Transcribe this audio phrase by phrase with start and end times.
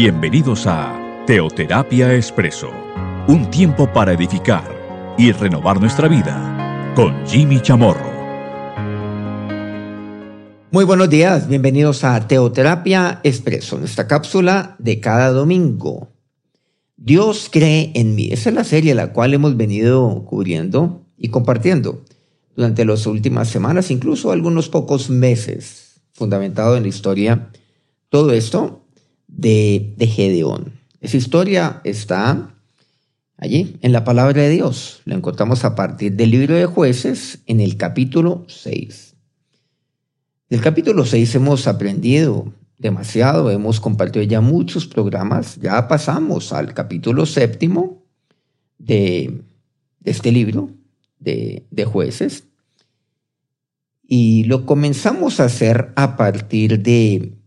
[0.00, 2.70] Bienvenidos a Teoterapia Expreso,
[3.26, 8.08] un tiempo para edificar y renovar nuestra vida con Jimmy Chamorro.
[10.70, 16.12] Muy buenos días, bienvenidos a Teoterapia Expreso, nuestra cápsula de cada domingo.
[16.96, 18.28] Dios cree en mí.
[18.30, 22.04] Esa es la serie la cual hemos venido cubriendo y compartiendo
[22.54, 27.50] durante las últimas semanas, incluso algunos pocos meses, fundamentado en la historia.
[28.10, 28.84] Todo esto
[29.28, 30.72] de, Gedeón.
[31.00, 32.54] Esa historia está
[33.36, 35.00] allí, en la palabra de Dios.
[35.04, 39.14] Lo encontramos a partir del libro de jueces en el capítulo 6.
[40.50, 47.26] Del capítulo 6 hemos aprendido demasiado, hemos compartido ya muchos programas, ya pasamos al capítulo
[47.26, 48.02] séptimo
[48.78, 49.42] de,
[50.04, 50.70] este libro
[51.18, 52.44] de, de jueces
[54.02, 57.37] y lo comenzamos a hacer a partir de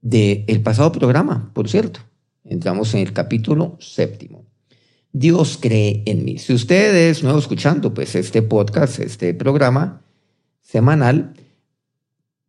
[0.00, 2.00] del pasado programa, por cierto.
[2.44, 4.44] Entramos en el capítulo séptimo.
[5.12, 6.38] Dios cree en mí.
[6.38, 10.02] Si ustedes no escuchando pues este podcast, este programa
[10.60, 11.34] semanal,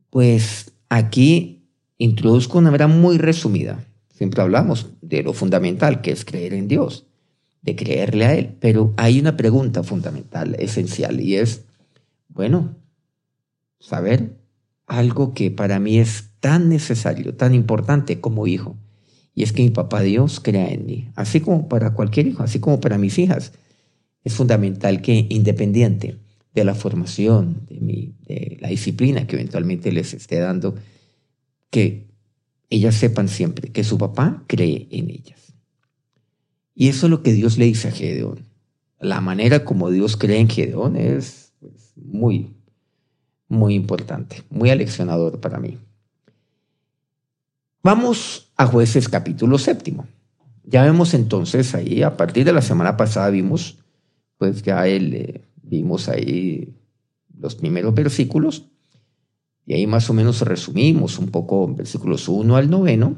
[0.10, 1.66] pues aquí
[1.98, 3.86] introduzco una manera muy resumida.
[4.14, 7.08] Siempre hablamos de lo fundamental que es creer en Dios,
[7.62, 8.56] de creerle a Él.
[8.60, 11.66] Pero hay una pregunta fundamental, esencial, y es,
[12.28, 12.76] bueno,
[13.80, 14.38] saber
[14.86, 18.75] algo que para mí es tan necesario, tan importante como hijo.
[19.34, 22.59] Y es que mi papá Dios crea en mí, así como para cualquier hijo, así
[22.59, 23.53] como para mis hijas.
[24.25, 26.17] Es fundamental que independiente
[26.53, 30.75] de la formación, de, mi, de la disciplina que eventualmente les esté dando,
[31.69, 32.08] que
[32.69, 35.53] ellas sepan siempre que su papá cree en ellas.
[36.75, 38.45] Y eso es lo que Dios le dice a Gedeón.
[39.00, 42.53] La manera como Dios cree en Gedeón es pues, muy,
[43.47, 45.78] muy importante, muy aleccionador para mí.
[47.84, 50.06] Vamos a jueces capítulo séptimo.
[50.64, 53.80] Ya vemos entonces ahí, a partir de la semana pasada vimos,
[54.38, 56.75] pues ya él, eh, vimos ahí
[57.40, 58.68] los primeros versículos,
[59.66, 63.16] y ahí más o menos resumimos un poco versículos 1 al noveno,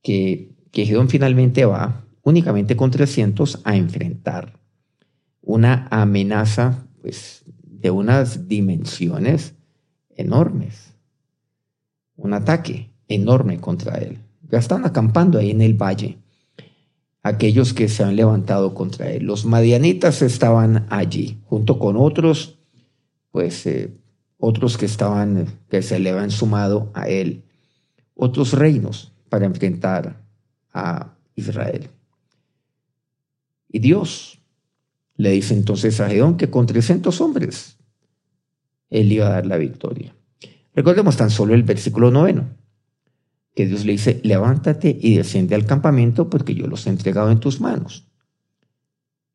[0.00, 4.60] que, que Gedón finalmente va únicamente con 300 a enfrentar
[5.40, 9.56] una amenaza pues, de unas dimensiones
[10.14, 10.94] enormes,
[12.14, 14.18] un ataque enorme contra él.
[14.50, 16.18] Ya están acampando ahí en el valle
[17.22, 19.24] aquellos que se han levantado contra él.
[19.24, 22.56] Los madianitas estaban allí, junto con otros,
[23.32, 23.90] pues eh,
[24.38, 27.42] otros que estaban, que se le habían sumado a él,
[28.14, 30.22] otros reinos para enfrentar
[30.72, 31.88] a Israel.
[33.68, 34.38] Y Dios
[35.16, 37.76] le dice entonces a Gedeón que con 300 hombres
[38.88, 40.14] él iba a dar la victoria.
[40.74, 42.44] Recordemos tan solo el versículo noveno
[43.56, 47.40] que Dios le dice, levántate y desciende al campamento porque yo los he entregado en
[47.40, 48.06] tus manos.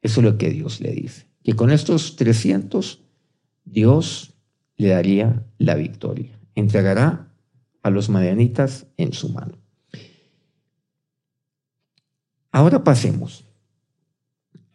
[0.04, 1.26] Eso es lo que Dios le dice.
[1.44, 3.02] Que con estos 300
[3.66, 4.36] Dios
[4.78, 6.40] le daría la victoria.
[6.54, 7.34] Entregará
[7.82, 9.58] a los madianitas en su mano.
[12.52, 13.44] Ahora pasemos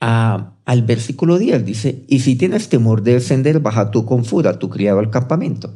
[0.01, 1.65] al versículo 10.
[1.65, 5.73] Dice, y si tienes temor de descender, baja tú con furia tu criado al campamento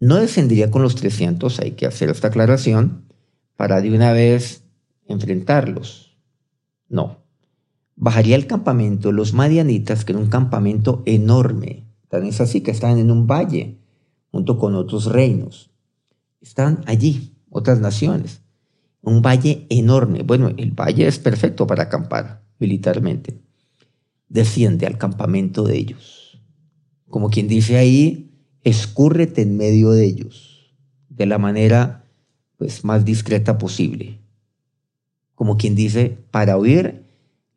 [0.00, 3.04] no descendería con los 300, hay que hacer esta aclaración,
[3.56, 4.62] para de una vez
[5.06, 6.16] enfrentarlos.
[6.88, 7.24] No.
[7.96, 11.84] Bajaría el campamento los madianitas, que era un campamento enorme.
[12.08, 13.78] Tan es así que están en un valle,
[14.30, 15.70] junto con otros reinos.
[16.40, 18.42] Están allí, otras naciones.
[19.02, 20.22] Un valle enorme.
[20.22, 23.40] Bueno, el valle es perfecto para acampar militarmente.
[24.28, 26.40] Desciende al campamento de ellos.
[27.08, 28.27] Como quien dice ahí,
[28.68, 30.74] escúrrete en medio de ellos
[31.08, 32.04] de la manera
[32.56, 34.18] pues más discreta posible.
[35.34, 37.04] Como quien dice, para oír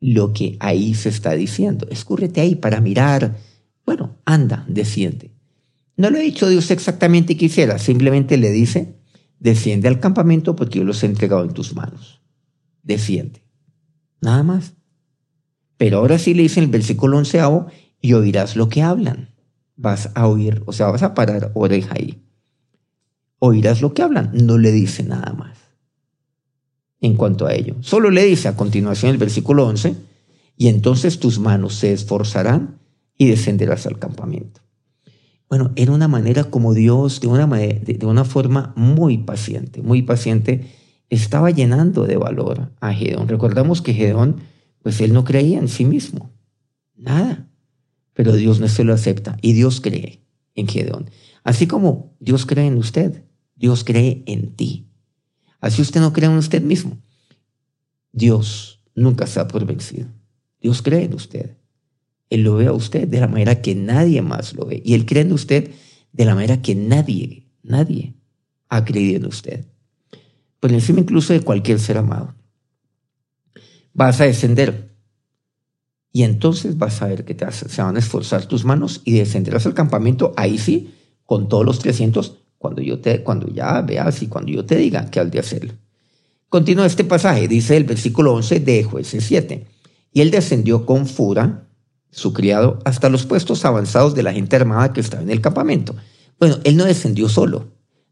[0.00, 1.86] lo que ahí se está diciendo.
[1.90, 3.36] Escúrrete ahí para mirar.
[3.84, 5.32] Bueno, anda, desciende.
[5.96, 8.94] No lo ha dicho Dios exactamente quisiera, simplemente le dice,
[9.38, 12.20] desciende al campamento porque yo los he entregado en tus manos.
[12.82, 13.42] Desciende.
[14.20, 14.72] Nada más.
[15.76, 17.66] Pero ahora sí le dice en el versículo onceavo,
[18.00, 19.31] y oirás lo que hablan
[19.82, 22.22] vas a oír, o sea, vas a parar oreja ahí.
[23.40, 25.58] Oirás lo que hablan, no le dice nada más
[27.00, 27.74] en cuanto a ello.
[27.80, 29.96] Solo le dice a continuación el versículo 11,
[30.56, 32.78] y entonces tus manos se esforzarán
[33.18, 34.60] y descenderás al campamento.
[35.48, 40.70] Bueno, era una manera como Dios, de una, de una forma muy paciente, muy paciente,
[41.10, 43.26] estaba llenando de valor a Gedeón.
[43.26, 44.36] Recordamos que Gedeón,
[44.80, 46.30] pues él no creía en sí mismo,
[46.96, 47.51] nada
[48.14, 50.22] pero Dios no se lo acepta y Dios cree
[50.54, 51.10] en Gedeón.
[51.44, 53.24] Así como Dios cree en usted,
[53.56, 54.88] Dios cree en ti.
[55.60, 56.98] Así usted no cree en usted mismo.
[58.12, 60.08] Dios nunca se ha por vencido.
[60.60, 61.56] Dios cree en usted.
[62.30, 64.82] Él lo ve a usted de la manera que nadie más lo ve.
[64.84, 65.70] Y Él cree en usted
[66.12, 68.14] de la manera que nadie, nadie
[68.68, 69.66] ha creído en usted.
[70.60, 72.34] Por encima incluso de cualquier ser amado.
[73.92, 74.91] Vas a descender.
[76.12, 79.64] Y entonces vas a ver que te se van a esforzar tus manos y descenderás
[79.64, 80.34] al campamento.
[80.36, 80.94] Ahí sí,
[81.24, 85.10] con todos los 300, cuando, yo te, cuando ya veas y cuando yo te diga
[85.10, 85.72] que has de hacerlo.
[86.50, 89.66] Continúa este pasaje, dice el versículo 11 de jueces 7.
[90.12, 91.66] Y él descendió con Fura,
[92.10, 95.96] su criado, hasta los puestos avanzados de la gente armada que estaba en el campamento.
[96.38, 97.68] Bueno, él no descendió solo,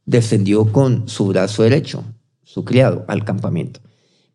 [0.07, 2.03] descendió con su brazo derecho,
[2.43, 3.81] su criado, al campamento.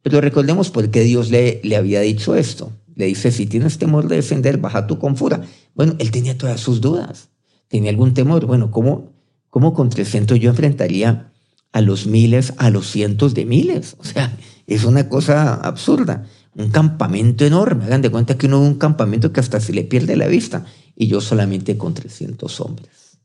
[0.04, 2.72] Pero recordemos por qué Dios le había dicho esto.
[2.96, 5.42] Le dice, si tienes temor de descender, baja tú con Fura.
[5.74, 7.30] Bueno, él tenía todas sus dudas.
[7.68, 8.46] Tenía algún temor.
[8.46, 9.14] Bueno, ¿cómo,
[9.50, 11.32] cómo con 300 yo enfrentaría
[11.72, 13.96] a los miles, a los cientos de miles?
[14.00, 16.26] O sea, es una cosa absurda
[16.56, 17.86] un campamento enorme.
[17.86, 20.66] Hagan de cuenta que uno ve un campamento que hasta se le pierde la vista
[20.96, 23.20] y yo solamente con 300 hombres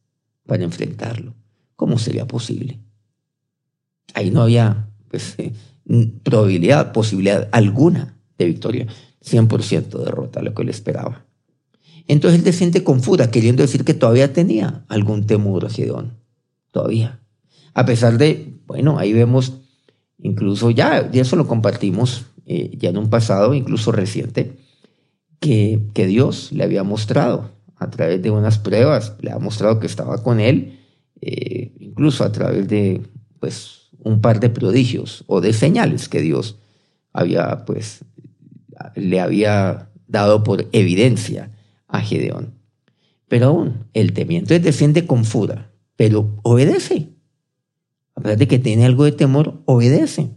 [0.47, 1.35] para enfrentarlo.
[1.77, 2.81] ¿Cómo sería posible?
[4.15, 5.37] Ahí no había pues,
[6.25, 8.87] probabilidad, posibilidad alguna de victoria.
[9.25, 11.25] 100% derrota, lo que él esperaba.
[12.07, 16.19] Entonces él desciende con furia, queriendo decir que todavía tenía algún temor a Gedón.
[16.71, 17.21] Todavía.
[17.75, 19.55] A pesar de, bueno, ahí vemos,
[20.19, 24.57] incluso ya, ya eso lo compartimos, eh, ya en un pasado incluso reciente,
[25.39, 29.87] que, que Dios le había mostrado a través de unas pruebas, le ha mostrado que
[29.87, 30.79] estaba con él,
[31.21, 33.03] eh, incluso a través de
[33.41, 36.59] pues, un par de prodigios o de señales que Dios
[37.13, 38.05] había, pues,
[38.95, 41.51] le había dado por evidencia
[41.87, 42.55] a Gedeón.
[43.29, 47.11] Pero aún, el temiente desciende con furia, pero obedece.
[48.15, 50.31] A pesar de que tiene algo de temor, obedece.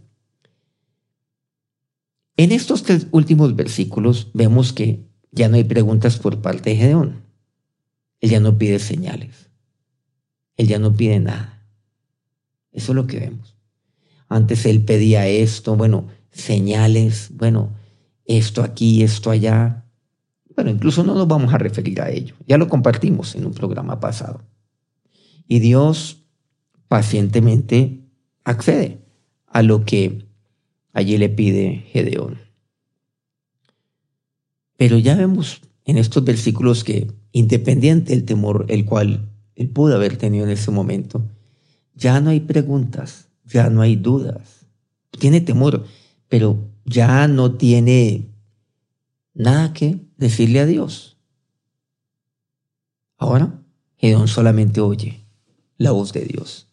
[2.36, 7.24] En estos tres últimos versículos vemos que ya no hay preguntas por parte de Gedeón.
[8.20, 9.50] Él ya no pide señales.
[10.56, 11.66] Él ya no pide nada.
[12.72, 13.56] Eso es lo que vemos.
[14.28, 17.70] Antes él pedía esto, bueno, señales, bueno,
[18.24, 19.84] esto aquí, esto allá.
[20.54, 22.34] Bueno, incluso no nos vamos a referir a ello.
[22.46, 24.42] Ya lo compartimos en un programa pasado.
[25.48, 26.24] Y Dios
[26.88, 28.04] pacientemente
[28.44, 29.04] accede
[29.46, 30.26] a lo que
[30.92, 32.38] allí le pide Gedeón.
[34.76, 40.16] Pero ya vemos en estos versículos que, independiente del temor el cual él pudo haber
[40.16, 41.28] tenido en ese momento,
[41.94, 44.66] ya no hay preguntas, ya no hay dudas.
[45.18, 45.84] Tiene temor,
[46.28, 48.30] pero ya no tiene
[49.34, 51.16] nada que decirle a Dios.
[53.16, 53.60] Ahora,
[53.96, 55.24] Gedeón solamente oye
[55.78, 56.68] la voz de Dios.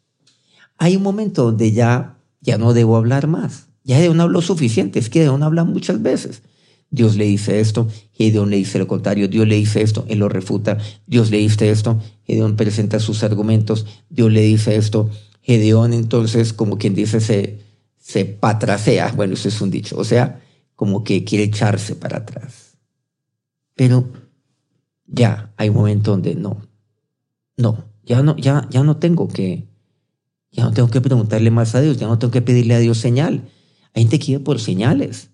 [0.77, 3.67] Hay un momento donde ya, ya no debo hablar más.
[3.83, 6.43] Ya Gedeón habló suficiente, es que Gedeón habla muchas veces.
[6.89, 10.27] Dios le dice esto, Gedeón le dice lo contrario, Dios le dice esto, él lo
[10.27, 10.77] refuta,
[11.07, 15.09] Dios le dice esto, Gedeón presenta sus argumentos, Dios le dice esto,
[15.41, 17.59] Gedeón entonces como quien dice se,
[18.11, 20.41] se patrasea, bueno, eso es un dicho, o sea,
[20.75, 22.75] como que quiere echarse para atrás.
[23.73, 24.11] Pero
[25.07, 26.57] ya hay un momento donde no,
[27.55, 29.69] no, ya no, ya, ya no tengo que,
[30.51, 32.97] ya no tengo que preguntarle más a Dios, ya no tengo que pedirle a Dios
[32.97, 33.49] señal,
[33.93, 35.29] hay gente que por señales.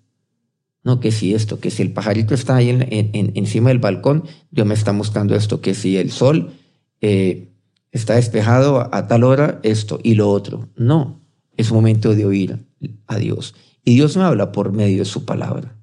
[0.84, 4.66] No, que si esto, que si el pajarito está ahí en, encima del balcón, Dios
[4.66, 6.54] me está mostrando esto, que si el sol
[7.02, 7.50] eh,
[7.92, 10.70] está despejado a, tal hora, esto y lo otro.
[10.78, 11.20] No,
[11.58, 12.67] es momento de oír
[13.08, 13.56] a Dios.
[13.84, 15.76] Y Dios me habla por medio de su palabra.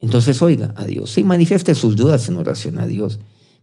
[0.00, 3.20] Entonces oiga a Dios, sí, manifieste sus dudas en oración a Dios,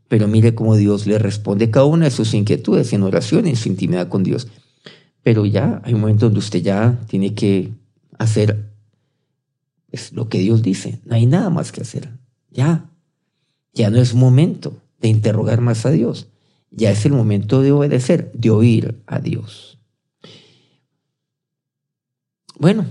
[0.08, 3.70] pero mire cómo Dios le responde cada una de sus inquietudes en oración, en su
[3.70, 4.48] intimidad con Dios.
[5.22, 7.72] Pero ya hay un momento donde usted ya tiene que
[8.18, 8.72] hacer
[9.92, 11.00] es lo que Dios dice.
[11.06, 12.10] No hay nada más que hacer.
[12.50, 12.90] Ya.
[13.74, 16.28] Ya no es momento de interrogar más a Dios.
[16.72, 19.71] Ya es el momento de obedecer, de oír a Dios.
[22.62, 22.86] Bueno,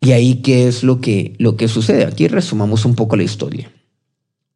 [0.00, 2.04] y ahí qué es lo que, lo que sucede.
[2.04, 3.70] Aquí resumamos un poco la historia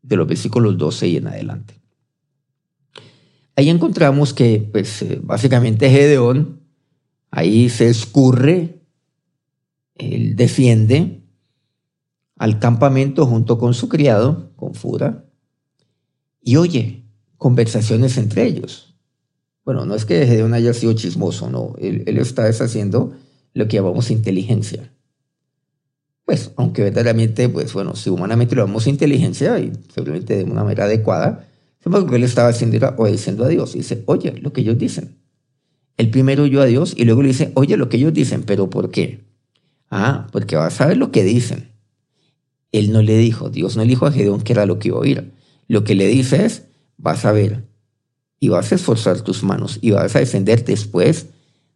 [0.02, 1.74] de los versículos 12 y en adelante.
[3.54, 6.58] Ahí encontramos que, pues, eh, básicamente Gedeón
[7.30, 8.82] Ahí se escurre,
[9.96, 11.22] él defiende
[12.36, 15.26] al campamento junto con su criado, con Fura,
[16.40, 17.04] y oye
[17.36, 18.94] conversaciones entre ellos.
[19.64, 23.12] Bueno, no es que Gedeón haya sido chismoso, no, él, está deshaciendo
[23.54, 24.92] lo que llamamos inteligencia.
[26.24, 30.84] Pues, aunque verdaderamente, pues bueno, si humanamente lo llamamos inteligencia y seguramente de una manera
[30.84, 31.48] adecuada,
[31.84, 33.74] lo que él estaba haciendo era obedeciendo a Dios.
[33.74, 35.16] Y dice, oye, lo que ellos dicen
[35.96, 38.70] Él primero oyó a Dios y luego le dice, oye lo que ellos dicen, pero
[38.70, 39.24] ¿por qué?
[39.90, 41.70] Ah, porque vas a ver lo que dicen.
[42.72, 44.98] Él no le dijo, Dios no le dijo a Gedeón que era lo que iba
[44.98, 45.32] a oír.
[45.66, 46.64] Lo que le dice es,
[46.98, 47.64] vas a ver
[48.40, 51.28] y vas a esforzar tus manos y vas a descender después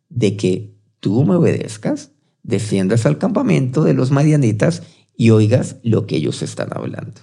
[0.08, 0.71] de que
[1.02, 2.12] tú me obedezcas,
[2.44, 4.84] desciendas al campamento de los madianitas
[5.16, 7.22] y oigas lo que ellos están hablando.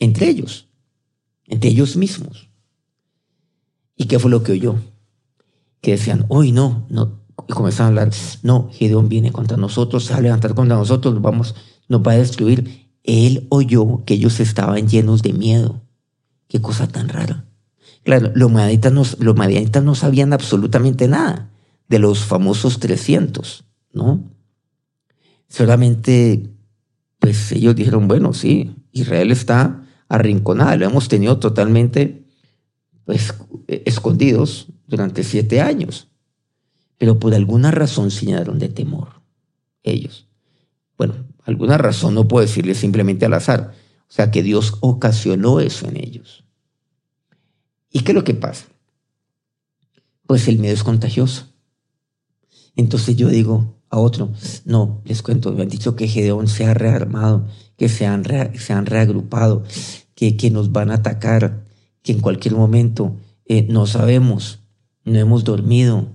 [0.00, 0.68] Entre ellos,
[1.46, 2.50] entre ellos mismos.
[3.96, 4.74] ¿Y qué fue lo que oyó?
[5.80, 10.14] Que decían, hoy no, no, y comenzaron a hablar, no, Gedeón viene contra nosotros, se
[10.14, 11.54] va a levantar contra nosotros, nos, vamos,
[11.88, 12.90] nos va a destruir.
[13.04, 15.80] Él oyó que ellos estaban llenos de miedo.
[16.48, 17.44] Qué cosa tan rara.
[18.02, 21.51] Claro, los madianitas no, no sabían absolutamente nada
[21.92, 24.34] de los famosos 300, ¿no?
[25.46, 26.48] Solamente,
[27.18, 32.24] pues ellos dijeron, bueno, sí, Israel está arrinconada, lo hemos tenido totalmente,
[33.04, 33.34] pues,
[33.68, 36.08] escondidos durante siete años.
[36.96, 39.20] Pero por alguna razón se llenaron de temor,
[39.82, 40.30] ellos.
[40.96, 43.74] Bueno, alguna razón no puedo decirle simplemente al azar.
[44.08, 46.42] O sea que Dios ocasionó eso en ellos.
[47.90, 48.64] ¿Y qué es lo que pasa?
[50.26, 51.51] Pues el miedo es contagioso.
[52.76, 54.32] Entonces yo digo a otro,
[54.64, 58.72] no, les cuento, me han dicho que Gedeón se ha rearmado, que se han, se
[58.72, 59.64] han reagrupado,
[60.14, 61.64] que, que, nos van a atacar,
[62.02, 64.60] que en cualquier momento eh, no sabemos,
[65.04, 66.08] no hemos dormido.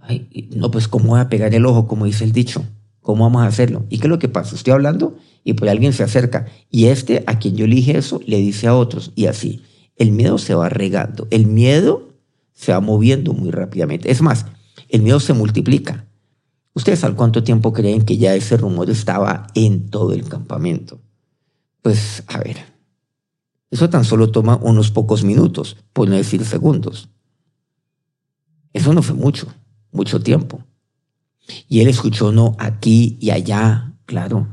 [0.00, 2.64] Ay, no, pues cómo voy a pegar el ojo, como dice el dicho,
[3.02, 3.84] cómo vamos a hacerlo.
[3.90, 4.54] ¿Y qué es lo que pasa?
[4.54, 8.38] Estoy hablando y por alguien se acerca y este a quien yo elige eso le
[8.38, 9.62] dice a otros y así.
[9.96, 12.08] El miedo se va regando, el miedo
[12.52, 14.10] se va moviendo muy rápidamente.
[14.10, 14.46] Es más,
[14.88, 16.06] el miedo se multiplica.
[16.74, 21.00] ¿Ustedes al cuánto tiempo creen que ya ese rumor estaba en todo el campamento?
[21.82, 22.58] Pues a ver,
[23.70, 27.08] eso tan solo toma unos pocos minutos, por no decir segundos.
[28.72, 29.46] Eso no fue mucho,
[29.90, 30.62] mucho tiempo.
[31.68, 34.46] Y él escuchó no aquí y allá, claro.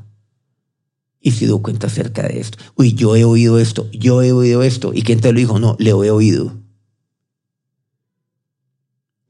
[1.20, 2.58] Y se dio cuenta acerca de esto.
[2.75, 4.94] Uy, yo he oído esto, yo he oído esto.
[4.94, 5.60] ¿Y quién te lo dijo?
[5.60, 6.62] No, le he oído.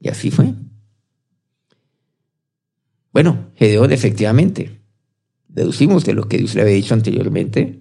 [0.00, 0.54] Y así fue.
[3.16, 4.78] Bueno, Gedeón efectivamente,
[5.48, 7.78] deducimos de lo que Dios le había dicho anteriormente,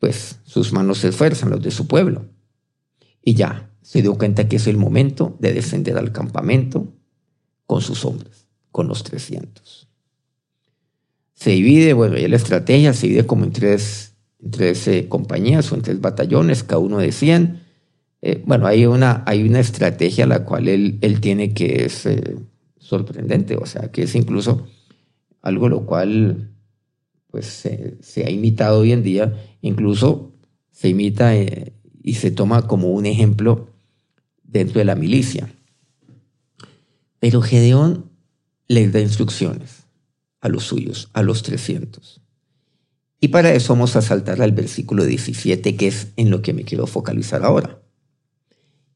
[0.00, 2.24] pues sus manos se esfuerzan, los de su pueblo.
[3.22, 6.92] Y ya se dio cuenta que es el momento de descender al campamento
[7.64, 9.88] con sus hombres, con los 300.
[11.32, 14.16] Se divide, bueno, ya la estrategia se divide como en tres,
[14.50, 17.60] tres eh, compañías o en tres batallones, cada uno de 100.
[18.20, 22.34] Eh, bueno, hay una, hay una estrategia la cual él, él tiene que es eh,
[22.92, 24.66] sorprendente, o sea, que es incluso
[25.40, 26.50] algo lo cual
[27.30, 29.32] pues se, ha imitado hoy en día,
[29.62, 30.34] incluso
[30.70, 31.72] se imita eh,
[32.02, 33.70] y se toma como un ejemplo
[34.42, 35.54] dentro de la milicia.
[37.18, 38.10] Pero Gedeón
[38.68, 39.86] les da instrucciones
[40.42, 42.20] a los suyos, a los 300.
[43.20, 46.64] Y para eso vamos a saltar al versículo 17, que es en lo que me
[46.64, 47.80] quiero focalizar ahora.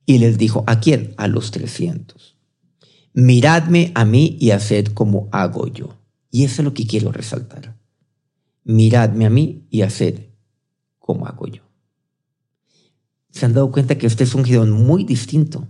[0.05, 1.15] Y les dijo, ¿a quién?
[1.17, 2.36] A los 300
[3.17, 5.97] miradme a mí y haced como hago yo.
[6.31, 7.75] Y eso es lo que quiero resaltar.
[8.63, 10.27] Miradme a mí y haced
[10.99, 11.63] como hago yo.
[13.31, 15.67] Se han dado cuenta que este es un Gedeón muy distinto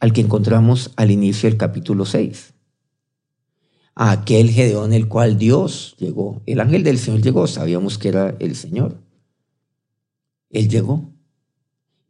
[0.00, 2.54] al que encontramos al inicio del capítulo 6.
[3.94, 6.42] A aquel Gedeón el cual Dios llegó.
[6.44, 9.00] El ángel del Señor llegó, sabíamos que era el Señor.
[10.50, 11.12] Él llegó.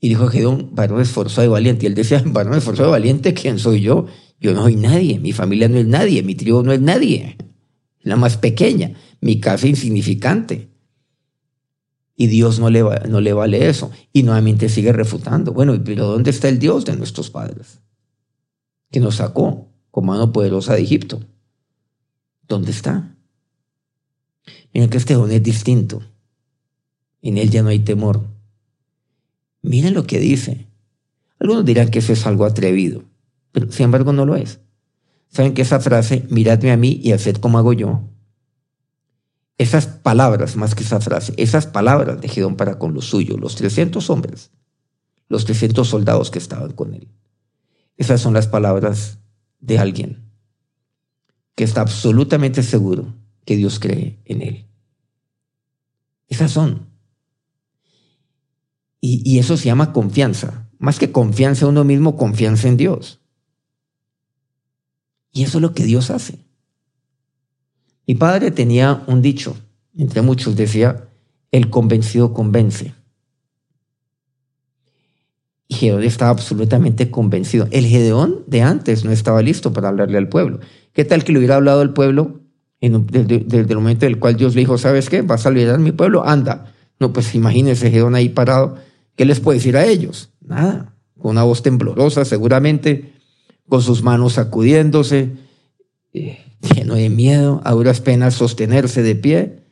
[0.01, 1.85] Y dijo Gedeón, varón esforzado y valiente.
[1.85, 4.07] Y él decía, varón esforzado y valiente, ¿quién soy yo?
[4.41, 7.37] Yo no soy nadie, mi familia no es nadie, mi tribu no es nadie,
[8.03, 10.69] la más pequeña, mi casa insignificante.
[12.17, 13.91] Y Dios no le, no le vale eso.
[14.13, 15.53] Y nuevamente sigue refutando.
[15.53, 17.81] Bueno, pero ¿dónde está el Dios de nuestros padres?
[18.91, 21.21] Que nos sacó con mano poderosa de Egipto.
[22.47, 23.17] ¿Dónde está?
[24.73, 26.03] Miren que este don es distinto.
[27.21, 28.29] En él ya no hay temor.
[29.63, 30.67] Miren lo que dice.
[31.41, 33.03] Algunos dirán que eso es algo atrevido
[33.55, 34.59] pero sin embargo no lo es.
[35.29, 38.03] ¿Saben que esa frase, miradme a mí y haced como hago yo?
[39.59, 43.55] Esas palabras, más que esa frase, esas palabras de Gedón para con los suyos, los
[43.55, 44.51] 300 hombres,
[45.29, 47.09] los 300 soldados que estaban con él.
[47.97, 49.19] Esas son las palabras
[49.61, 50.29] de alguien
[51.55, 54.67] que está absolutamente seguro que Dios cree en él.
[56.27, 56.89] Esas son.
[59.01, 60.69] Y, y, eso se llama confianza.
[60.81, 63.21] Más que confianza en uno mismo, confianza en Dios.
[65.35, 66.39] Y eso es lo que Dios hace.
[68.07, 69.57] Mi padre tenía un dicho,
[69.99, 71.09] entre muchos decía,
[71.51, 72.95] el convencido convence.
[75.67, 77.67] Y Gedeón estaba absolutamente convencido.
[77.73, 80.61] El Gedeón de antes no estaba listo para hablarle al pueblo.
[80.93, 82.41] ¿Qué tal que le hubiera hablado al pueblo
[82.81, 85.23] desde, el momento en el cual Dios le dijo, ¿sabes qué?
[85.23, 86.27] ¿Vas a liderar mi pueblo?
[86.27, 86.73] Anda.
[87.01, 88.77] No, pues imagínese Gedeón ahí parado.
[89.17, 90.31] ¿Qué les puede decir a ellos?
[90.41, 90.95] Nada.
[91.19, 93.14] Con una voz temblorosa, seguramente,
[93.69, 95.33] con sus manos sacudiéndose,
[96.13, 96.45] eh,
[96.75, 99.65] lleno de miedo, a duras penas sostenerse de pie,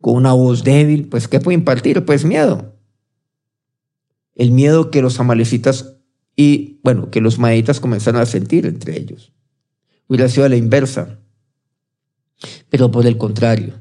[0.00, 1.08] con una voz débil.
[1.08, 2.04] Pues, ¿qué puede impartir?
[2.04, 2.74] Pues miedo.
[4.34, 5.96] El miedo que los amalecitas
[6.36, 9.32] y, bueno, que los maditas comenzaron a sentir entre ellos.
[10.06, 11.18] Hubiera sido a la inversa.
[12.70, 13.74] Pero por el contrario,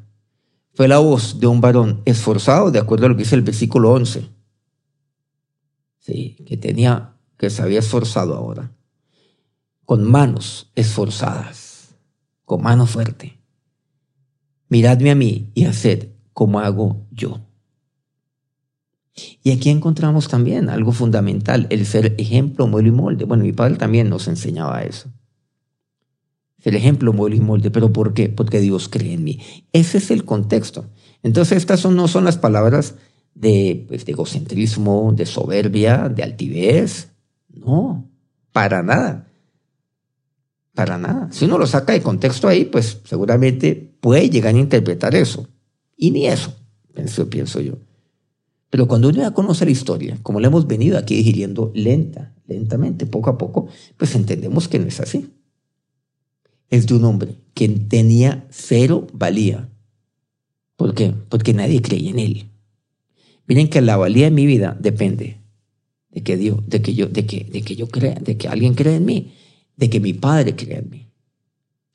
[0.73, 3.91] fue la voz de un varón esforzado, de acuerdo a lo que dice el versículo
[3.91, 4.29] 11.
[5.99, 8.71] Sí, que tenía, que se había esforzado ahora,
[9.88, 11.96] con manos esforzadas,
[12.46, 13.39] con mano fuerte.
[14.70, 17.39] Miradme a mí y haced como hago yo.
[19.41, 23.25] Y aquí encontramos también algo fundamental, el ser ejemplo, modelo y molde.
[23.25, 25.10] Bueno, mi padre también nos enseñaba eso
[26.67, 27.72] el ejemplo, modelo y molde.
[27.72, 28.29] ¿Pero por qué?
[28.29, 29.39] Porque Dios cree en mí.
[29.72, 30.89] Ese es el contexto.
[31.24, 32.96] Entonces, estas no son las palabras
[33.36, 37.12] de, pues, de egocentrismo, de soberbia, de altivez.
[37.50, 38.10] No,
[38.51, 39.26] para nada.
[40.77, 41.27] Para nada.
[41.31, 45.50] Si uno lo saca de contexto ahí, pues seguramente puede llegar a interpretar eso.
[45.98, 46.55] Y ni eso,
[46.93, 47.74] pienso, pienso yo.
[48.69, 53.07] Pero cuando uno ya conoce la historia, como la hemos venido aquí digiriendo lenta, lentamente,
[53.07, 53.67] poco a poco,
[53.98, 55.27] pues entendemos que no es así
[56.69, 59.69] es de un hombre que tenía cero valía.
[60.75, 61.13] ¿Por qué?
[61.29, 62.51] Porque nadie creía en él.
[63.48, 65.41] Miren que la valía de mi vida depende
[66.10, 68.74] de que Dios, de que yo, de que, de que yo crea, de que alguien
[68.75, 69.34] crea en mí,
[69.77, 71.10] de que mi padre crea en mí.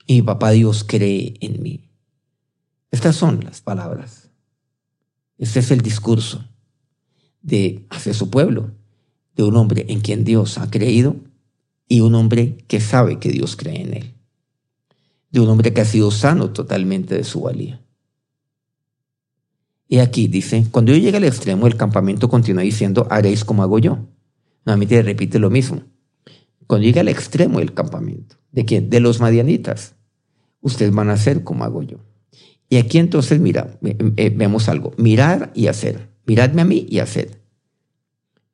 [0.07, 1.91] Y mi papá Dios cree en mí.
[2.91, 4.31] Estas son las palabras.
[5.37, 6.49] Este es el discurso
[7.43, 8.71] de hacia su pueblo,
[9.37, 11.17] de un hombre en quien Dios ha creído
[11.87, 14.15] y un hombre que sabe que Dios cree en él
[15.33, 17.81] de un hombre que ha sido sano totalmente de su valía.
[19.89, 23.79] Y aquí dice, cuando yo llegue al extremo, el campamento continúa diciendo, haréis como hago
[23.79, 23.99] yo.
[24.65, 25.83] Nuevamente repite lo mismo.
[26.73, 28.89] Cuando llegue al extremo del campamento, ¿de quién?
[28.89, 29.95] De los madianitas.
[30.63, 31.99] Ustedes van a hacer como hago yo.
[32.71, 34.95] Y aquí entonces, mira, vemos algo.
[34.97, 36.09] Mirar y hacer.
[36.25, 37.43] Miradme a mí y hacer.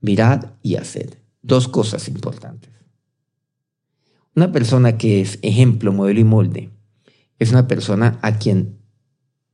[0.00, 1.22] Mirad y hacer.
[1.42, 2.72] Dos cosas importantes.
[4.34, 6.70] Una persona que es ejemplo, modelo y molde
[7.38, 8.80] es una persona a quien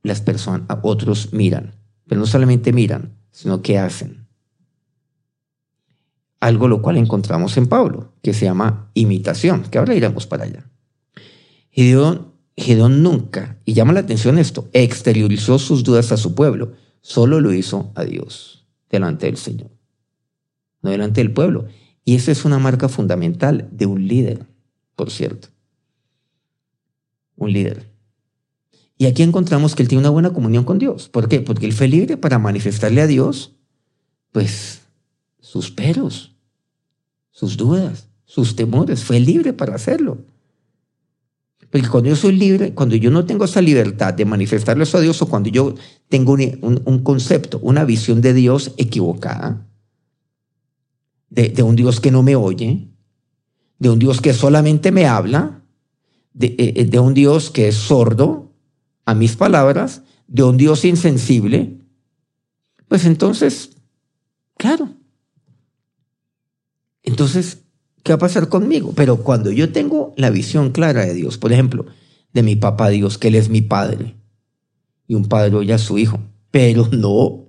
[0.01, 1.75] las personas, a otros miran,
[2.07, 4.24] pero no solamente miran, sino que hacen.
[6.45, 10.69] Algo lo cual encontramos en Pablo, que se llama imitación, que ahora iremos para allá.
[11.71, 17.41] Gedeón, Gedeón nunca, y llama la atención esto, exteriorizó sus dudas a su pueblo, solo
[17.41, 19.71] lo hizo a Dios, delante del Señor,
[20.83, 21.65] no delante del pueblo.
[22.03, 24.45] Y esa es una marca fundamental de un líder
[24.95, 25.47] por cierto.
[27.37, 27.91] Un líder.
[28.99, 31.09] Y aquí encontramos que él tiene una buena comunión con Dios.
[31.09, 31.41] ¿Por qué?
[31.41, 33.55] Porque él fue libre para manifestarle a Dios,
[34.31, 34.83] pues,
[35.39, 36.34] sus peros,
[37.35, 39.03] sus dudas, sus temores.
[39.03, 40.19] Fue libre para hacerlo.
[41.69, 45.01] Porque cuando yo soy libre, cuando yo no tengo esa libertad de manifestarle eso a
[45.01, 45.75] Dios o cuando yo
[46.07, 49.67] tengo un, un, concepto, una visión de Dios equivocada,
[51.29, 52.87] de, de, un Dios que no me oye,
[53.79, 55.61] de un Dios que solamente me habla,
[56.33, 58.53] de, eh, eh, de, un Dios que es sordo
[59.03, 61.81] a mis palabras, de un Dios insensible,
[62.87, 63.71] pues entonces,
[64.55, 64.95] claro.
[67.15, 67.59] Entonces,
[68.03, 68.91] ¿qué va a pasar conmigo?
[68.93, 71.85] Pero cuando yo tengo la visión clara de Dios, por ejemplo,
[72.33, 74.17] de mi papá Dios, que Él es mi padre,
[75.07, 76.19] y un padre oye a su hijo,
[76.51, 77.45] pero no,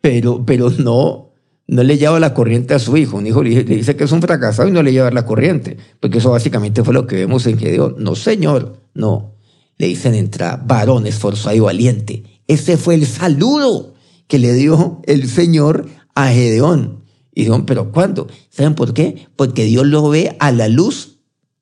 [0.00, 1.34] pero, pero no,
[1.66, 3.18] no le lleva la corriente a su hijo.
[3.18, 6.16] Un hijo le dice que es un fracasado y no le lleva la corriente, porque
[6.16, 7.96] eso básicamente fue lo que vemos en Gedeón.
[7.98, 9.34] No, señor, no.
[9.76, 12.22] Le dicen entra varón esforzado y valiente.
[12.46, 13.92] Ese fue el saludo
[14.26, 17.01] que le dio el Señor a Gedeón.
[17.34, 18.28] Y dijeron, pero ¿cuándo?
[18.50, 19.28] ¿Saben por qué?
[19.36, 21.18] Porque Dios lo ve a la luz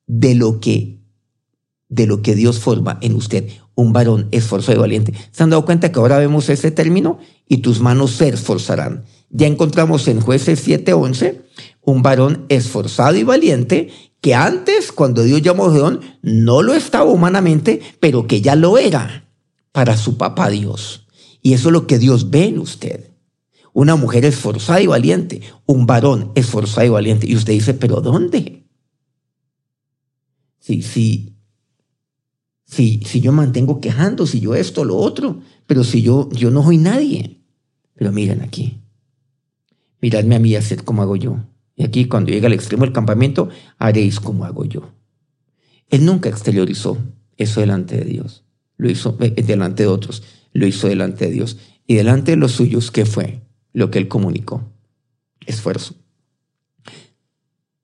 [0.07, 0.99] de lo que,
[1.87, 3.47] de lo que Dios forma en usted.
[3.75, 5.13] Un varón esforzado y valiente.
[5.31, 7.19] ¿Se han dado cuenta que ahora vemos ese término?
[7.47, 9.05] Y tus manos se esforzarán.
[9.29, 11.41] Ya encontramos en jueces 7:11
[11.81, 17.09] un varón esforzado y valiente que antes, cuando Dios llamó a Gedeón, no lo estaba
[17.09, 19.27] humanamente, pero que ya lo era
[19.71, 21.07] para su papá Dios.
[21.41, 23.10] Y eso es lo que Dios ve en usted.
[23.73, 27.29] Una mujer esforzada y valiente, un varón esforzado y valiente.
[27.29, 28.67] Y usted dice, pero ¿dónde?
[30.59, 31.35] Si, si,
[32.65, 36.77] si, yo mantengo quejando, si yo esto, lo otro, pero si yo, yo no soy
[36.77, 37.41] nadie.
[37.95, 38.81] Pero miren aquí,
[40.01, 41.37] Miradme a mí y haced como hago yo.
[41.75, 44.93] Y aquí cuando llega al extremo del campamento, haréis como hago yo.
[45.89, 46.97] Él nunca exteriorizó
[47.37, 48.43] eso delante de Dios.
[48.77, 50.23] Lo hizo eh, delante de otros.
[50.53, 51.57] Lo hizo delante de Dios.
[51.85, 53.41] Y delante de los suyos, ¿qué fue
[53.73, 54.63] lo que él comunicó?
[55.45, 55.95] Esfuerzo.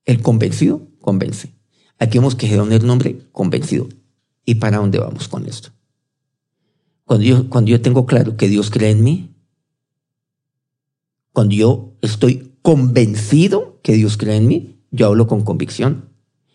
[0.04, 1.52] El convencido convence.
[1.98, 3.88] Aquí hemos quedado en el nombre convencido.
[4.44, 5.70] ¿Y para dónde vamos con esto?
[7.04, 9.34] Cuando yo, cuando yo tengo claro que Dios cree en mí,
[11.32, 16.10] cuando yo estoy convencido que Dios cree en mí, yo hablo con convicción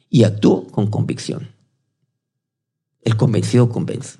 [0.09, 1.49] y actúo con convicción.
[3.01, 4.19] El convencido convence.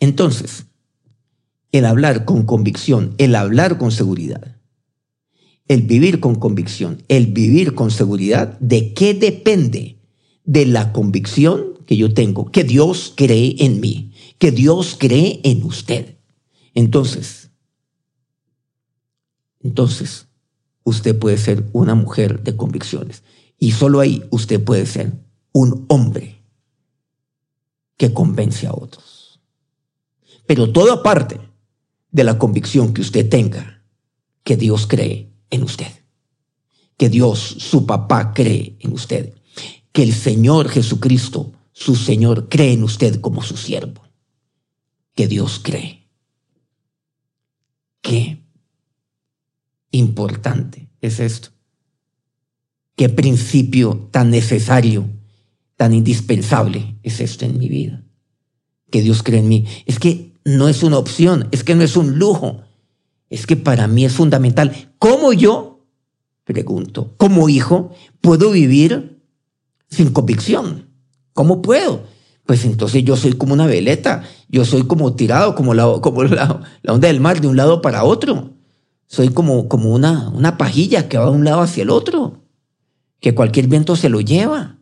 [0.00, 0.66] Entonces,
[1.78, 4.56] el hablar con convicción, el hablar con seguridad,
[5.68, 9.98] el vivir con convicción, el vivir con seguridad, ¿de qué depende?
[10.44, 15.62] De la convicción que yo tengo, que Dios cree en mí, que Dios cree en
[15.62, 16.16] usted.
[16.74, 17.50] Entonces,
[19.60, 20.26] entonces,
[20.84, 23.22] usted puede ser una mujer de convicciones.
[23.58, 25.12] Y solo ahí usted puede ser
[25.52, 26.42] un hombre
[27.96, 29.40] que convence a otros.
[30.46, 31.47] Pero todo aparte
[32.10, 33.82] de la convicción que usted tenga
[34.42, 35.92] que Dios cree en usted.
[36.96, 39.34] Que Dios, su papá, cree en usted.
[39.92, 44.02] Que el Señor Jesucristo, su Señor, cree en usted como su siervo.
[45.14, 46.08] Que Dios cree.
[48.00, 48.42] Qué
[49.90, 51.50] importante es esto.
[52.96, 55.08] Qué principio tan necesario,
[55.76, 58.02] tan indispensable es esto en mi vida.
[58.90, 59.66] Que Dios cree en mí.
[59.86, 62.62] Es que no es una opción, es que no es un lujo.
[63.30, 64.94] Es que para mí es fundamental.
[64.98, 65.84] ¿Cómo yo,
[66.44, 69.20] pregunto, como hijo, puedo vivir
[69.90, 70.88] sin convicción?
[71.34, 72.04] ¿Cómo puedo?
[72.46, 76.62] Pues entonces yo soy como una veleta, yo soy como tirado, como la, como la,
[76.82, 78.54] la onda del mar de un lado para otro.
[79.06, 82.42] Soy como, como una, una pajilla que va de un lado hacia el otro
[83.20, 84.78] que cualquier viento se lo lleva.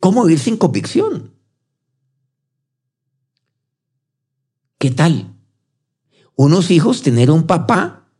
[0.00, 1.35] ¿Cómo vivir sin convicción?
[4.78, 5.34] ¿Qué tal?
[6.34, 8.10] Unos hijos tener un papá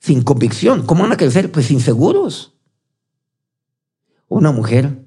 [0.00, 0.86] sin convicción.
[0.86, 1.52] ¿Cómo van a crecer?
[1.52, 2.54] Pues inseguros.
[4.28, 5.04] Una mujer,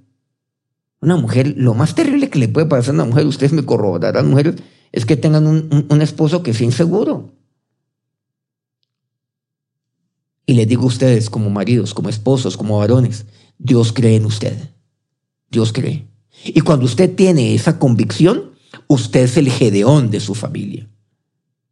[1.02, 4.30] una mujer, lo más terrible que le puede pasar a una mujer, ustedes me corroborarán,
[4.30, 4.56] mujeres,
[4.92, 7.34] es que tengan un, un esposo que sea inseguro.
[10.46, 13.26] Y les digo a ustedes como maridos, como esposos, como varones,
[13.58, 14.58] Dios cree en usted.
[15.50, 16.08] Dios cree.
[16.46, 18.52] Y cuando usted tiene esa convicción,
[18.90, 20.90] usted es el gedeón de su familia.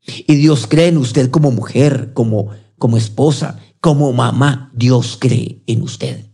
[0.05, 4.71] Y Dios cree en usted como mujer, como, como esposa, como mamá.
[4.73, 6.25] Dios cree en usted.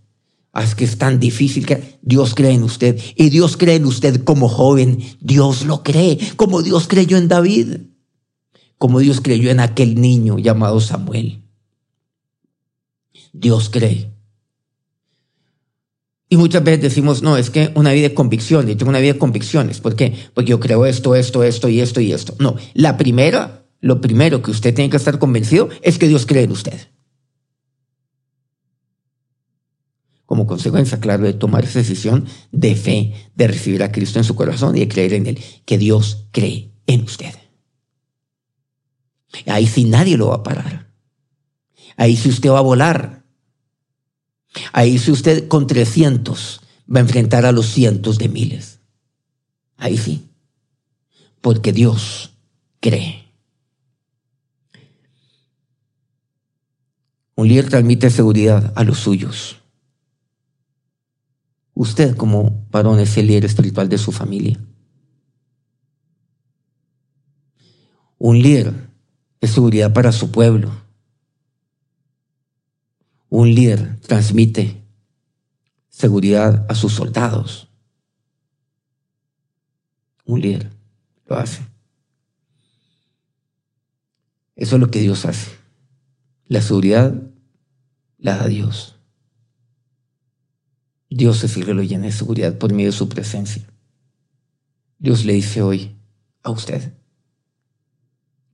[0.52, 3.02] Ah, es que es tan difícil que Dios cree en usted.
[3.16, 5.00] Y Dios cree en usted como joven.
[5.20, 7.78] Dios lo cree, como Dios creyó en David.
[8.78, 11.42] Como Dios creyó en aquel niño llamado Samuel.
[13.32, 14.13] Dios cree.
[16.34, 19.14] Y muchas veces decimos, no, es que una vida de convicciones, yo tengo una vida
[19.14, 19.80] de convicciones.
[19.80, 20.16] ¿Por qué?
[20.34, 22.36] Porque yo creo esto, esto, esto y esto y esto.
[22.40, 26.42] No, la primera, lo primero que usted tiene que estar convencido es que Dios cree
[26.42, 26.88] en usted.
[30.26, 34.34] Como consecuencia, claro, de tomar esa decisión de fe, de recibir a Cristo en su
[34.34, 37.36] corazón y de creer en Él, que Dios cree en usted.
[39.46, 40.92] Ahí sí nadie lo va a parar.
[41.96, 43.23] Ahí sí usted va a volar.
[44.72, 46.62] Ahí si usted con 300
[46.94, 48.80] va a enfrentar a los cientos de miles.
[49.78, 50.30] Ahí sí.
[51.42, 52.34] Porque Dios
[52.80, 53.24] cree.
[57.36, 59.58] Un líder transmite seguridad a los suyos.
[61.74, 64.60] Usted como varón es el líder espiritual de su familia.
[68.20, 68.90] Un líder
[69.42, 70.83] es seguridad para su pueblo.
[73.36, 74.84] Un líder transmite
[75.90, 77.68] seguridad a sus soldados.
[80.24, 80.70] Un líder
[81.26, 81.66] lo hace.
[84.56, 85.50] Eso es lo que Dios hace.
[86.46, 87.24] La seguridad
[88.20, 89.00] la da Dios.
[91.10, 93.66] Dios es el que lo llena de seguridad por medio de su presencia.
[95.00, 95.96] Dios le dice hoy
[96.44, 96.94] a usted,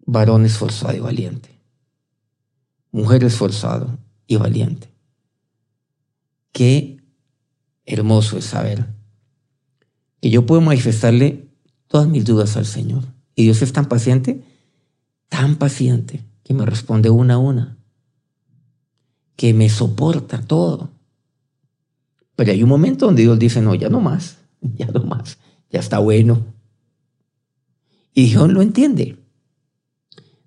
[0.06, 1.50] varón esforzado y valiente,
[2.94, 4.88] mujer esforzado y valiente.
[6.54, 7.02] Qué
[7.86, 8.86] hermoso es saber
[10.22, 11.50] que yo puedo manifestarle
[11.88, 13.04] todas mis dudas al Señor.
[13.36, 14.44] Y Dios es tan paciente,
[15.30, 17.78] tan paciente, que me responde una a una,
[19.36, 20.92] que me soporta todo.
[22.36, 25.40] Pero hay un momento donde Dios dice, no, ya no más, ya no más,
[25.72, 26.46] ya está bueno.
[28.14, 29.18] Y Dios lo entiende.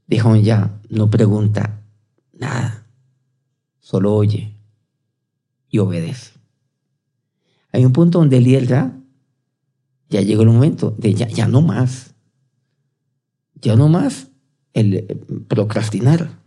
[0.07, 1.83] Dios ya no pregunta
[2.33, 2.82] nada
[3.83, 4.57] solo oye
[5.69, 6.33] y obedece.
[7.73, 8.99] Hay un punto donde el líder ya,
[10.09, 12.15] ya llegó el momento de ya, ya no más.
[13.55, 14.29] Ya no más
[14.73, 16.41] el eh, procrastinar.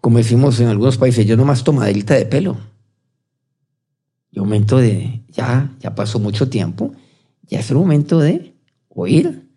[0.00, 2.58] Como decimos en algunos países, yo no más tomaderita de pelo.
[4.30, 6.92] Y momento de, ya, ya pasó mucho tiempo,
[7.42, 8.54] ya es el momento de
[8.88, 9.48] oír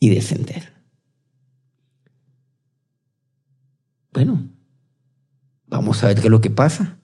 [0.00, 0.72] y descender.
[4.12, 4.47] Bueno,
[5.68, 6.98] vamos a ver qué es lo que pasa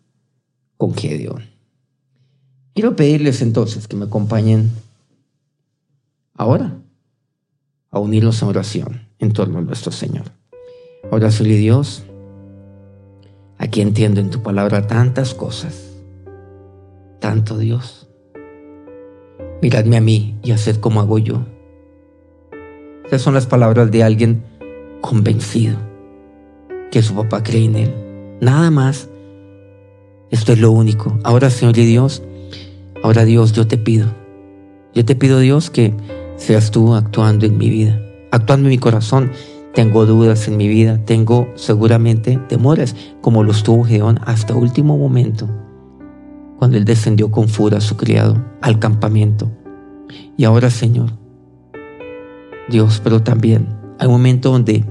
[0.76, 1.44] con Gedeón.
[2.74, 4.72] Quiero pedirles entonces que me acompañen
[6.34, 6.76] ahora
[7.90, 10.24] a unirnos en oración en torno a nuestro Señor.
[11.10, 12.04] Ahora, soy Dios,
[13.58, 15.92] aquí entiendo en tu palabra tantas cosas,
[17.20, 18.08] tanto Dios.
[19.62, 21.46] Miradme a mí y haced como hago yo.
[23.06, 24.42] Esas son las palabras de alguien
[25.00, 25.76] convencido
[26.90, 28.03] que su papá cree en él.
[28.44, 29.08] Nada más.
[30.30, 31.18] Esto es lo único.
[31.24, 32.22] Ahora, Señor y Dios,
[33.02, 34.08] ahora Dios, yo te pido.
[34.92, 35.94] Yo te pido, Dios, que
[36.36, 37.98] seas tú actuando en mi vida,
[38.32, 39.30] actuando en mi corazón.
[39.72, 45.48] Tengo dudas en mi vida, tengo seguramente temores, como los tuvo Geón hasta último momento,
[46.58, 49.50] cuando él descendió con furia a su criado al campamento.
[50.36, 51.12] Y ahora, Señor,
[52.68, 54.84] Dios, pero también hay un momento donde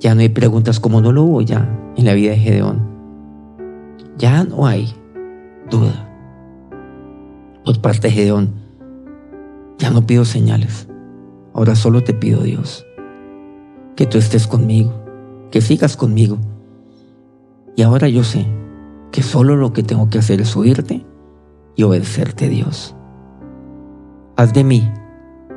[0.00, 2.87] ya no hay preguntas como no lo hubo ya en la vida de Gedeón.
[4.18, 4.92] Ya no hay
[5.70, 6.08] duda.
[7.64, 8.54] Por parte de Gedeón,
[9.78, 10.88] ya no pido señales.
[11.54, 12.84] Ahora solo te pido, Dios,
[13.96, 14.92] que tú estés conmigo,
[15.50, 16.38] que sigas conmigo.
[17.76, 18.46] Y ahora yo sé
[19.12, 21.06] que solo lo que tengo que hacer es oírte
[21.76, 22.94] y obedecerte, Dios.
[24.36, 24.90] Haz de mí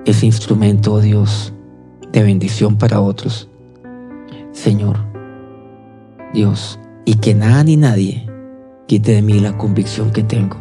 [0.05, 1.53] ese instrumento, oh Dios,
[2.11, 3.51] de bendición para otros
[4.51, 4.97] Señor,
[6.33, 8.27] Dios, y que nada ni nadie
[8.91, 10.57] quite de mí la convicción que tengo,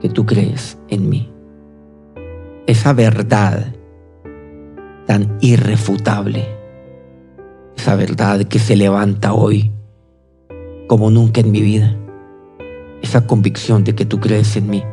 [0.00, 1.28] que tú crees en mí.
[2.68, 3.74] Esa verdad
[5.08, 6.46] tan irrefutable,
[7.76, 9.72] esa verdad que se levanta hoy
[10.86, 11.98] como nunca en mi vida,
[13.02, 14.84] esa convicción de que tú crees en mí.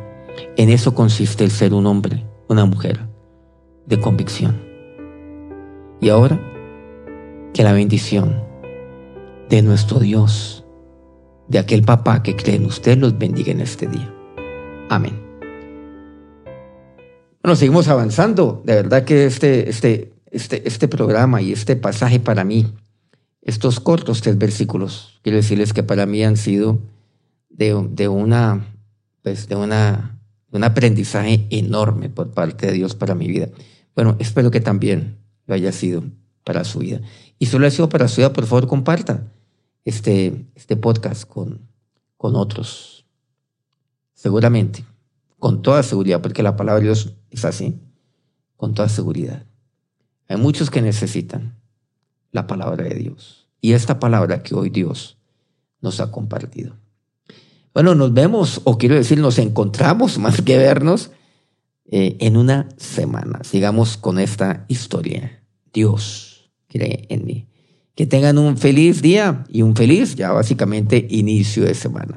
[0.56, 2.98] En eso consiste el ser un hombre, una mujer
[3.86, 4.60] de convicción.
[6.00, 6.40] Y ahora,
[7.54, 8.42] que la bendición
[9.48, 10.65] de nuestro Dios,
[11.48, 14.12] de aquel papá que cree en usted, los bendiga en este día.
[14.88, 15.20] Amén.
[17.42, 18.62] Bueno, seguimos avanzando.
[18.64, 22.66] De verdad que este, este, este, este programa y este pasaje para mí,
[23.42, 26.80] estos cortos tres versículos, quiero decirles que para mí han sido
[27.48, 28.66] de, de una,
[29.22, 30.18] pues de una,
[30.50, 33.48] un aprendizaje enorme por parte de Dios para mi vida.
[33.94, 36.02] Bueno, espero que también lo haya sido
[36.42, 37.00] para su vida.
[37.38, 39.32] Y solo ha sido para su vida, por favor, comparta
[39.86, 41.60] este, este podcast con,
[42.16, 43.06] con otros.
[44.14, 44.84] Seguramente,
[45.38, 47.80] con toda seguridad, porque la palabra de Dios es así,
[48.56, 49.46] con toda seguridad.
[50.28, 51.56] Hay muchos que necesitan
[52.32, 55.18] la palabra de Dios y esta palabra que hoy Dios
[55.80, 56.76] nos ha compartido.
[57.72, 61.12] Bueno, nos vemos, o quiero decir, nos encontramos más que vernos
[61.84, 63.44] eh, en una semana.
[63.44, 65.44] Sigamos con esta historia.
[65.72, 67.46] Dios cree en mí.
[67.96, 72.14] Que tengan un feliz día y un feliz, ya básicamente, inicio de semana.